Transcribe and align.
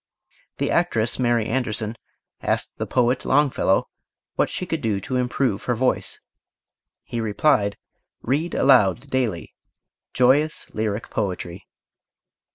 The 0.57 0.71
actress 0.71 1.19
Mary 1.19 1.45
Anderson 1.45 1.95
asked 2.41 2.75
the 2.77 2.87
poet 2.87 3.23
Longfellow 3.23 3.87
what 4.33 4.49
she 4.49 4.65
could 4.65 4.81
do 4.81 4.99
to 4.99 5.15
improve 5.15 5.65
her 5.65 5.75
voice. 5.75 6.19
He 7.03 7.21
replied, 7.21 7.77
"Read 8.23 8.55
aloud 8.55 9.11
daily, 9.11 9.53
joyous, 10.11 10.73
lyric 10.73 11.11
poetry." 11.11 11.67